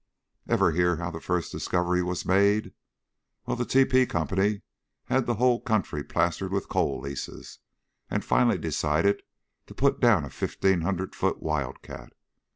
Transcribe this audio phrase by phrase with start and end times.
[0.47, 2.73] "Ever hear how the first discovery was made?
[3.45, 3.85] Well, the T.
[3.85, 4.07] P.
[4.07, 4.63] Company
[5.05, 7.59] had the whole country plastered with coal leases
[8.09, 9.21] and finally decided
[9.67, 12.13] to put down a fifteen hundred foot wildcat.